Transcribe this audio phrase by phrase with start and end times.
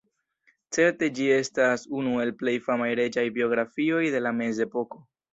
[0.75, 5.03] Certe ĝi estas unu el plej famaj reĝaj biografioj de la Mezepoko.